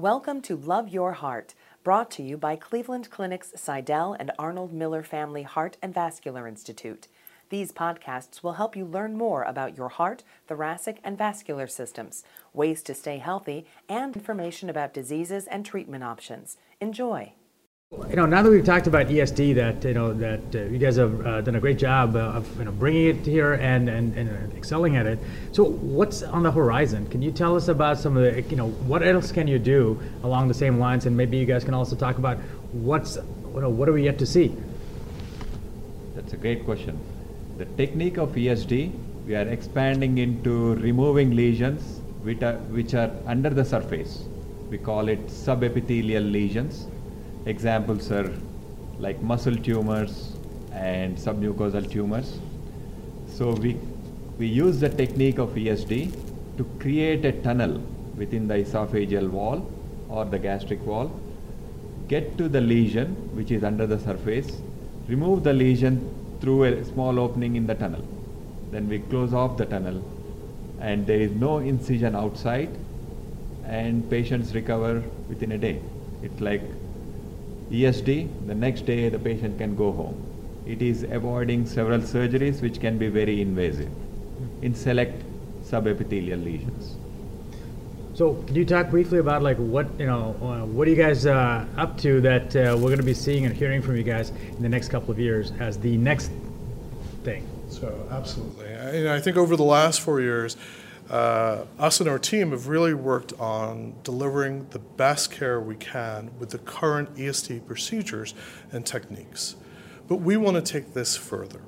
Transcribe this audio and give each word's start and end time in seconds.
Welcome 0.00 0.40
to 0.42 0.56
Love 0.56 0.88
Your 0.88 1.12
Heart, 1.12 1.52
brought 1.84 2.10
to 2.12 2.22
you 2.22 2.38
by 2.38 2.56
Cleveland 2.56 3.10
Clinic's 3.10 3.52
Sydell 3.54 4.16
and 4.18 4.32
Arnold 4.38 4.72
Miller 4.72 5.02
Family 5.02 5.42
Heart 5.42 5.76
and 5.82 5.92
Vascular 5.92 6.48
Institute. 6.48 7.06
These 7.50 7.72
podcasts 7.72 8.42
will 8.42 8.54
help 8.54 8.74
you 8.74 8.86
learn 8.86 9.14
more 9.14 9.42
about 9.42 9.76
your 9.76 9.90
heart, 9.90 10.24
thoracic, 10.48 11.00
and 11.04 11.18
vascular 11.18 11.66
systems, 11.66 12.24
ways 12.54 12.82
to 12.84 12.94
stay 12.94 13.18
healthy, 13.18 13.66
and 13.90 14.16
information 14.16 14.70
about 14.70 14.94
diseases 14.94 15.46
and 15.46 15.66
treatment 15.66 16.02
options. 16.02 16.56
Enjoy. 16.80 17.34
You 17.92 18.14
know, 18.14 18.24
now 18.24 18.40
that 18.40 18.50
we've 18.50 18.64
talked 18.64 18.86
about 18.86 19.08
ESD, 19.08 19.56
that 19.56 19.82
you 19.82 19.94
know 19.94 20.12
that 20.14 20.54
uh, 20.54 20.58
you 20.60 20.78
guys 20.78 20.94
have 20.94 21.26
uh, 21.26 21.40
done 21.40 21.56
a 21.56 21.60
great 21.60 21.76
job 21.76 22.14
uh, 22.14 22.38
of 22.38 22.56
you 22.56 22.64
know 22.64 22.70
bringing 22.70 23.06
it 23.06 23.26
here 23.26 23.54
and, 23.54 23.88
and, 23.88 24.16
and 24.16 24.52
excelling 24.56 24.94
at 24.94 25.06
it. 25.06 25.18
So, 25.50 25.64
what's 25.64 26.22
on 26.22 26.44
the 26.44 26.52
horizon? 26.52 27.08
Can 27.08 27.20
you 27.20 27.32
tell 27.32 27.56
us 27.56 27.66
about 27.66 27.98
some 27.98 28.16
of 28.16 28.22
the 28.22 28.42
you 28.42 28.54
know 28.54 28.68
what 28.86 29.02
else 29.02 29.32
can 29.32 29.48
you 29.48 29.58
do 29.58 30.00
along 30.22 30.46
the 30.46 30.54
same 30.54 30.78
lines, 30.78 31.06
and 31.06 31.16
maybe 31.16 31.36
you 31.36 31.46
guys 31.46 31.64
can 31.64 31.74
also 31.74 31.96
talk 31.96 32.18
about 32.18 32.38
what's 32.70 33.16
you 33.16 33.60
know, 33.60 33.68
what 33.68 33.88
are 33.88 33.92
we 33.92 34.04
yet 34.04 34.20
to 34.20 34.26
see? 34.26 34.54
That's 36.14 36.32
a 36.32 36.36
great 36.36 36.64
question. 36.64 36.96
The 37.58 37.64
technique 37.64 38.18
of 38.18 38.36
ESD, 38.36 38.92
we 39.26 39.34
are 39.34 39.48
expanding 39.48 40.18
into 40.18 40.76
removing 40.76 41.34
lesions 41.34 42.00
which 42.22 42.40
are, 42.44 42.58
which 42.70 42.94
are 42.94 43.10
under 43.26 43.50
the 43.50 43.64
surface. 43.64 44.26
We 44.70 44.78
call 44.78 45.08
it 45.08 45.26
subepithelial 45.26 46.30
lesions 46.30 46.86
Examples 47.46 48.10
are 48.12 48.30
like 48.98 49.22
muscle 49.22 49.56
tumors 49.56 50.36
and 50.72 51.16
submucosal 51.16 51.90
tumors. 51.90 52.38
So 53.32 53.52
we, 53.52 53.78
we 54.38 54.46
use 54.46 54.78
the 54.80 54.90
technique 54.90 55.38
of 55.38 55.50
ESD 55.50 56.12
to 56.58 56.64
create 56.78 57.24
a 57.24 57.32
tunnel 57.32 57.82
within 58.16 58.46
the 58.46 58.54
esophageal 58.54 59.30
wall 59.30 59.70
or 60.10 60.26
the 60.26 60.38
gastric 60.38 60.84
wall, 60.84 61.10
get 62.08 62.36
to 62.36 62.48
the 62.48 62.60
lesion 62.60 63.14
which 63.34 63.50
is 63.50 63.64
under 63.64 63.86
the 63.86 63.98
surface, 63.98 64.60
remove 65.08 65.42
the 65.42 65.52
lesion 65.54 66.14
through 66.40 66.64
a 66.64 66.84
small 66.84 67.18
opening 67.18 67.56
in 67.56 67.66
the 67.66 67.74
tunnel. 67.74 68.06
Then 68.70 68.86
we 68.88 68.98
close 68.98 69.32
off 69.32 69.56
the 69.56 69.64
tunnel 69.64 70.04
and 70.80 71.06
there 71.06 71.20
is 71.20 71.30
no 71.32 71.58
incision 71.58 72.14
outside 72.14 72.68
and 73.64 74.08
patients 74.10 74.54
recover 74.54 75.02
within 75.28 75.52
a 75.52 75.58
day. 75.58 75.80
It's 76.22 76.40
like 76.40 76.62
ESD, 77.70 78.46
the 78.46 78.54
next 78.54 78.84
day 78.86 79.08
the 79.08 79.18
patient 79.18 79.58
can 79.58 79.76
go 79.76 79.92
home. 79.92 80.16
It 80.66 80.82
is 80.82 81.04
avoiding 81.04 81.66
several 81.66 82.00
surgeries 82.00 82.60
which 82.62 82.80
can 82.80 82.98
be 82.98 83.08
very 83.08 83.40
invasive 83.40 83.90
in 84.62 84.74
select 84.74 85.22
subepithelial 85.64 86.44
lesions. 86.44 86.96
So, 88.14 88.34
can 88.46 88.56
you 88.56 88.64
talk 88.64 88.90
briefly 88.90 89.18
about 89.18 89.42
like 89.42 89.56
what 89.56 89.86
you 89.98 90.06
know, 90.06 90.36
uh, 90.42 90.66
what 90.66 90.86
are 90.88 90.90
you 90.90 90.96
guys 90.96 91.26
uh, 91.26 91.64
up 91.76 91.96
to 91.98 92.20
that 92.20 92.54
uh, 92.54 92.76
we're 92.76 92.88
going 92.88 92.98
to 92.98 93.04
be 93.04 93.14
seeing 93.14 93.46
and 93.46 93.54
hearing 93.54 93.80
from 93.80 93.96
you 93.96 94.02
guys 94.02 94.30
in 94.30 94.62
the 94.62 94.68
next 94.68 94.88
couple 94.88 95.10
of 95.10 95.18
years 95.18 95.52
as 95.60 95.78
the 95.78 95.96
next 95.96 96.30
thing? 97.22 97.48
So, 97.68 98.06
absolutely. 98.10 98.74
I, 98.74 99.16
I 99.16 99.20
think 99.20 99.36
over 99.36 99.56
the 99.56 99.64
last 99.64 100.00
four 100.00 100.20
years, 100.20 100.56
uh, 101.10 101.64
us 101.78 101.98
and 101.98 102.08
our 102.08 102.18
team 102.18 102.52
have 102.52 102.68
really 102.68 102.94
worked 102.94 103.32
on 103.40 103.94
delivering 104.04 104.68
the 104.70 104.78
best 104.78 105.32
care 105.32 105.60
we 105.60 105.74
can 105.74 106.30
with 106.38 106.50
the 106.50 106.58
current 106.58 107.12
ESD 107.16 107.66
procedures 107.66 108.32
and 108.70 108.86
techniques. 108.86 109.56
But 110.06 110.16
we 110.16 110.36
want 110.36 110.64
to 110.64 110.72
take 110.72 110.94
this 110.94 111.16
further. 111.16 111.62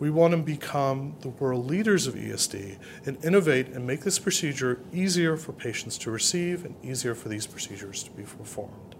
We 0.00 0.10
want 0.10 0.32
to 0.32 0.38
become 0.38 1.14
the 1.20 1.28
world 1.28 1.66
leaders 1.66 2.08
of 2.08 2.14
ESD 2.14 2.76
and 3.06 3.24
innovate 3.24 3.68
and 3.68 3.86
make 3.86 4.00
this 4.00 4.18
procedure 4.18 4.80
easier 4.92 5.36
for 5.36 5.52
patients 5.52 5.96
to 5.98 6.10
receive 6.10 6.64
and 6.64 6.74
easier 6.82 7.14
for 7.14 7.28
these 7.28 7.46
procedures 7.46 8.02
to 8.02 8.10
be 8.10 8.24
performed. 8.24 8.91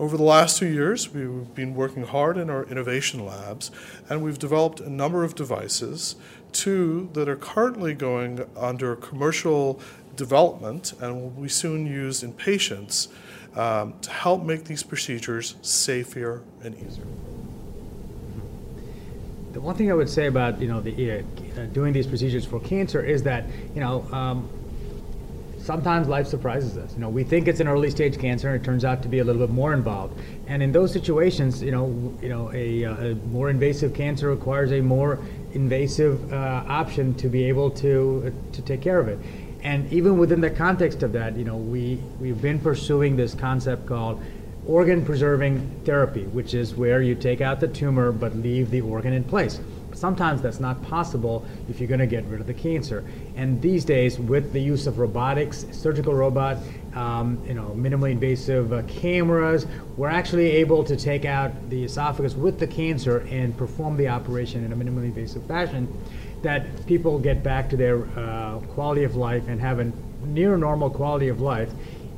Over 0.00 0.16
the 0.16 0.22
last 0.22 0.56
two 0.56 0.66
years, 0.66 1.12
we've 1.12 1.54
been 1.54 1.74
working 1.74 2.04
hard 2.04 2.38
in 2.38 2.48
our 2.48 2.64
innovation 2.64 3.26
labs, 3.26 3.70
and 4.08 4.22
we've 4.22 4.38
developed 4.38 4.80
a 4.80 4.88
number 4.88 5.24
of 5.24 5.34
devices, 5.34 6.16
two 6.52 7.10
that 7.12 7.28
are 7.28 7.36
currently 7.36 7.92
going 7.92 8.48
under 8.56 8.96
commercial 8.96 9.78
development 10.16 10.94
and 11.02 11.20
will 11.20 11.28
be 11.28 11.50
soon 11.50 11.86
used 11.86 12.24
in 12.24 12.32
patients 12.32 13.08
um, 13.56 13.92
to 14.00 14.10
help 14.10 14.42
make 14.42 14.64
these 14.64 14.82
procedures 14.82 15.56
safer 15.60 16.40
and 16.64 16.74
easier. 16.76 17.04
The 19.52 19.60
one 19.60 19.74
thing 19.74 19.90
I 19.90 19.94
would 19.94 20.08
say 20.08 20.28
about 20.28 20.62
you 20.62 20.68
know 20.68 20.80
the 20.80 21.18
uh, 21.18 21.66
doing 21.74 21.92
these 21.92 22.06
procedures 22.06 22.46
for 22.46 22.58
cancer 22.60 23.02
is 23.02 23.22
that 23.24 23.44
you 23.74 23.82
know 23.82 24.06
um, 24.12 24.48
sometimes 25.70 26.08
life 26.08 26.26
surprises 26.26 26.76
us. 26.76 26.92
You 26.94 27.00
know, 27.00 27.08
we 27.08 27.22
think 27.22 27.46
it's 27.46 27.60
an 27.60 27.68
early 27.68 27.90
stage 27.90 28.18
cancer, 28.18 28.48
and 28.48 28.60
it 28.60 28.64
turns 28.64 28.84
out 28.84 29.02
to 29.02 29.08
be 29.08 29.20
a 29.20 29.24
little 29.24 29.46
bit 29.46 29.54
more 29.54 29.72
involved. 29.72 30.20
And 30.48 30.64
in 30.64 30.72
those 30.72 30.92
situations, 30.92 31.62
you 31.62 31.70
know, 31.70 31.86
you 32.20 32.28
know, 32.28 32.50
a, 32.52 32.82
a 32.82 33.14
more 33.30 33.50
invasive 33.50 33.94
cancer 33.94 34.30
requires 34.30 34.72
a 34.72 34.80
more 34.80 35.20
invasive 35.52 36.32
uh, 36.32 36.64
option 36.66 37.14
to 37.22 37.28
be 37.28 37.44
able 37.44 37.70
to 37.84 37.92
uh, 38.26 38.52
to 38.56 38.62
take 38.62 38.80
care 38.82 38.98
of 38.98 39.06
it. 39.06 39.20
And 39.62 39.80
even 39.92 40.18
within 40.18 40.40
the 40.40 40.50
context 40.50 41.04
of 41.04 41.12
that, 41.12 41.36
you 41.36 41.44
know, 41.44 41.56
we 41.56 42.00
we've 42.18 42.42
been 42.42 42.58
pursuing 42.58 43.14
this 43.14 43.32
concept 43.32 43.86
called 43.86 44.20
organ 44.66 45.04
preserving 45.04 45.80
therapy, 45.84 46.24
which 46.26 46.54
is 46.54 46.74
where 46.74 47.02
you 47.02 47.14
take 47.14 47.40
out 47.40 47.60
the 47.60 47.68
tumor 47.68 48.12
but 48.12 48.36
leave 48.36 48.70
the 48.70 48.80
organ 48.80 49.12
in 49.12 49.24
place. 49.24 49.60
Sometimes 49.92 50.40
that's 50.40 50.60
not 50.60 50.80
possible 50.82 51.44
if 51.68 51.80
you're 51.80 51.88
going 51.88 52.00
to 52.00 52.06
get 52.06 52.24
rid 52.26 52.40
of 52.40 52.46
the 52.46 52.54
cancer. 52.54 53.04
And 53.36 53.60
these 53.60 53.84
days, 53.84 54.18
with 54.18 54.52
the 54.52 54.60
use 54.60 54.86
of 54.86 54.98
robotics, 54.98 55.66
surgical 55.72 56.14
robot, 56.14 56.58
um, 56.94 57.42
you 57.46 57.54
know, 57.54 57.74
minimally 57.76 58.12
invasive 58.12 58.72
uh, 58.72 58.82
cameras, 58.84 59.66
we're 59.96 60.08
actually 60.08 60.50
able 60.52 60.84
to 60.84 60.96
take 60.96 61.24
out 61.24 61.50
the 61.70 61.84
esophagus 61.84 62.34
with 62.34 62.58
the 62.58 62.66
cancer 62.66 63.26
and 63.30 63.56
perform 63.56 63.96
the 63.96 64.08
operation 64.08 64.64
in 64.64 64.72
a 64.72 64.76
minimally 64.76 65.06
invasive 65.06 65.44
fashion 65.46 65.92
that 66.42 66.86
people 66.86 67.18
get 67.18 67.42
back 67.42 67.68
to 67.68 67.76
their 67.76 68.04
uh, 68.18 68.58
quality 68.68 69.04
of 69.04 69.16
life 69.16 69.48
and 69.48 69.60
have 69.60 69.80
a 69.80 69.92
near 70.24 70.56
normal 70.56 70.88
quality 70.88 71.28
of 71.28 71.40
life 71.40 71.70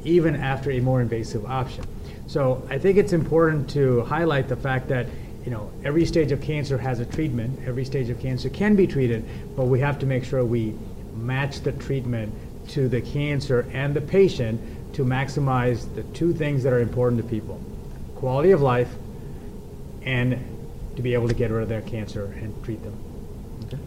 even 0.04 0.36
after 0.36 0.70
a 0.70 0.80
more 0.80 1.00
invasive 1.00 1.44
option. 1.46 1.84
So 2.32 2.66
I 2.70 2.78
think 2.78 2.96
it's 2.96 3.12
important 3.12 3.68
to 3.72 4.00
highlight 4.04 4.48
the 4.48 4.56
fact 4.56 4.88
that 4.88 5.06
you 5.44 5.50
know, 5.50 5.70
every 5.84 6.06
stage 6.06 6.32
of 6.32 6.40
cancer 6.40 6.78
has 6.78 6.98
a 6.98 7.04
treatment. 7.04 7.60
Every 7.66 7.84
stage 7.84 8.08
of 8.08 8.18
cancer 8.20 8.48
can 8.48 8.74
be 8.74 8.86
treated, 8.86 9.22
but 9.54 9.66
we 9.66 9.80
have 9.80 9.98
to 9.98 10.06
make 10.06 10.24
sure 10.24 10.42
we 10.42 10.74
match 11.14 11.60
the 11.60 11.72
treatment 11.72 12.32
to 12.68 12.88
the 12.88 13.02
cancer 13.02 13.68
and 13.74 13.92
the 13.92 14.00
patient 14.00 14.58
to 14.94 15.04
maximize 15.04 15.94
the 15.94 16.04
two 16.14 16.32
things 16.32 16.62
that 16.62 16.72
are 16.72 16.80
important 16.80 17.20
to 17.20 17.28
people 17.28 17.60
quality 18.14 18.52
of 18.52 18.62
life 18.62 18.94
and 20.02 20.38
to 20.96 21.02
be 21.02 21.12
able 21.12 21.28
to 21.28 21.34
get 21.34 21.50
rid 21.50 21.62
of 21.62 21.68
their 21.68 21.82
cancer 21.82 22.26
and 22.40 22.64
treat 22.64 22.82
them. 22.82 22.96
Okay. 23.66 23.78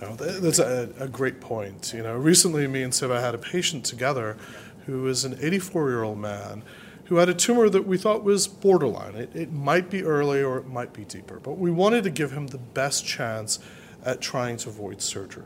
You 0.00 0.08
know, 0.08 0.16
that's 0.16 0.58
a, 0.58 0.88
a, 0.98 1.06
great 1.06 1.40
point. 1.40 1.92
You 1.94 2.02
know, 2.02 2.16
recently 2.16 2.66
me 2.66 2.82
and 2.82 2.92
Siva 2.92 3.20
had 3.20 3.36
a 3.36 3.38
patient 3.38 3.84
together 3.84 4.38
who 4.86 5.06
is 5.06 5.24
an 5.24 5.38
84 5.40 5.90
year 5.90 6.02
old 6.02 6.18
man 6.18 6.64
who 7.12 7.18
had 7.18 7.28
a 7.28 7.34
tumor 7.34 7.68
that 7.68 7.86
we 7.86 7.98
thought 7.98 8.24
was 8.24 8.48
borderline. 8.48 9.14
It, 9.14 9.36
it 9.36 9.52
might 9.52 9.90
be 9.90 10.02
early 10.02 10.42
or 10.42 10.56
it 10.56 10.66
might 10.66 10.94
be 10.94 11.04
deeper, 11.04 11.38
but 11.40 11.58
we 11.58 11.70
wanted 11.70 12.04
to 12.04 12.10
give 12.10 12.32
him 12.32 12.46
the 12.46 12.56
best 12.56 13.04
chance 13.04 13.58
at 14.02 14.22
trying 14.22 14.56
to 14.56 14.70
avoid 14.70 15.02
surgery. 15.02 15.44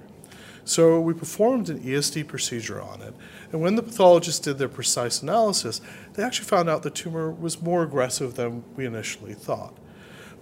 So 0.64 1.00
we 1.00 1.12
performed 1.12 1.68
an 1.68 1.80
ESD 1.80 2.28
procedure 2.28 2.80
on 2.80 3.02
it, 3.02 3.14
and 3.50 3.60
when 3.60 3.74
the 3.74 3.82
pathologists 3.82 4.38
did 4.38 4.58
their 4.58 4.68
precise 4.68 5.22
analysis, 5.22 5.80
they 6.12 6.22
actually 6.22 6.46
found 6.46 6.70
out 6.70 6.84
the 6.84 6.90
tumor 6.90 7.32
was 7.32 7.60
more 7.60 7.82
aggressive 7.82 8.34
than 8.34 8.62
we 8.76 8.86
initially 8.86 9.34
thought. 9.34 9.76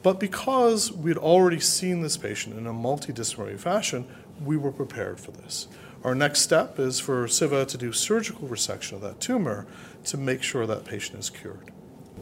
But 0.03 0.21
because 0.21 0.93
we 0.93 1.09
had 1.09 1.17
already 1.17 1.59
seen 1.59 2.03
this 2.03 2.19
patient 2.19 2.59
in 2.59 2.67
a 2.67 2.75
multidisciplinary 2.75 3.59
fashion, 3.59 4.07
we 4.45 4.59
were 4.59 4.73
prepared 4.73 5.19
for 5.19 5.31
this. 5.31 5.69
Our 6.05 6.15
next 6.15 6.43
step 6.43 6.79
is 6.79 7.01
for 7.01 7.27
Siva 7.27 7.65
to 7.65 7.79
do 7.79 7.91
surgical 7.91 8.47
resection 8.47 8.93
of 8.93 9.01
that 9.01 9.21
tumor 9.21 9.67
to 10.05 10.19
make 10.19 10.43
sure 10.43 10.67
that 10.67 10.85
patient 10.85 11.19
is 11.19 11.31
cured. 11.31 11.73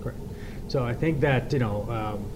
Correct. 0.00 0.20
So 0.68 0.84
I 0.84 0.94
think 0.94 1.20
that 1.20 1.52
you 1.52 1.58
know 1.58 1.90
um, 1.90 2.30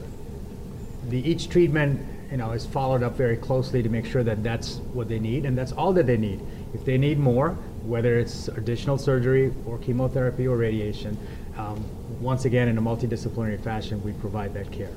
the 1.08 1.19
each 1.19 1.48
treatment 1.48 2.04
you 2.32 2.37
know 2.37 2.50
is 2.50 2.66
followed 2.66 3.04
up 3.04 3.16
very 3.16 3.37
closely 3.37 3.81
to 3.81 3.88
make 3.88 4.06
sure 4.06 4.25
that 4.25 4.43
that's 4.43 4.78
what 4.93 5.08
they 5.08 5.20
need 5.20 5.44
and 5.44 5.56
that's 5.56 5.70
all 5.70 5.93
that 5.93 6.08
they 6.08 6.16
need. 6.16 6.40
If 6.75 6.84
they 6.84 6.98
need 6.98 7.20
more, 7.20 7.50
whether 7.84 8.19
it's 8.19 8.49
additional 8.49 8.99
surgery 8.99 9.54
or 9.66 9.78
chemotherapy 9.78 10.49
or 10.49 10.56
radiation, 10.56 11.16
um, 11.56 11.84
once 12.20 12.44
again 12.44 12.66
in 12.66 12.76
a 12.76 12.82
multidisciplinary 12.82 13.62
fashion, 13.62 14.02
we 14.02 14.12
provide 14.14 14.52
that 14.54 14.72
care. 14.72 14.90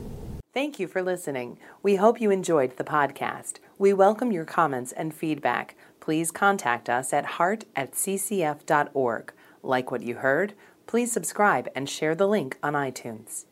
Thank 0.59 0.77
you 0.77 0.89
for 0.89 1.01
listening. 1.01 1.57
We 1.81 1.95
hope 1.95 2.19
you 2.19 2.31
enjoyed 2.31 2.75
the 2.75 2.83
podcast. 2.83 3.59
We 3.77 3.94
welcome 3.94 4.33
your 4.33 4.44
comments 4.44 4.91
and 4.91 5.13
feedback 5.13 5.73
please 6.01 6.31
contact 6.31 6.89
us 6.89 7.13
at 7.13 7.38
heart 7.38 7.63
at 7.77 7.94
ccf.org. 7.94 9.33
Like 9.63 9.89
what 9.89 10.03
you 10.03 10.15
heard? 10.15 10.53
Please 10.85 11.13
subscribe 11.13 11.69
and 11.73 11.89
share 11.89 12.13
the 12.13 12.27
link 12.27 12.57
on 12.61 12.73
iTunes. 12.73 13.45